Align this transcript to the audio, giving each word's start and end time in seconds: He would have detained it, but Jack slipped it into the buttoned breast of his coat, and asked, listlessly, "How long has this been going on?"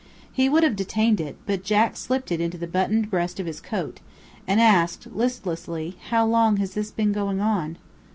He 0.33 0.49
would 0.49 0.63
have 0.63 0.75
detained 0.75 1.21
it, 1.21 1.37
but 1.45 1.63
Jack 1.63 1.95
slipped 1.95 2.31
it 2.31 2.41
into 2.41 2.57
the 2.57 2.65
buttoned 2.65 3.11
breast 3.11 3.39
of 3.39 3.45
his 3.45 3.61
coat, 3.61 3.99
and 4.47 4.59
asked, 4.59 5.05
listlessly, 5.13 5.95
"How 6.09 6.25
long 6.25 6.57
has 6.57 6.73
this 6.73 6.89
been 6.89 7.11
going 7.11 7.39
on?" 7.39 7.77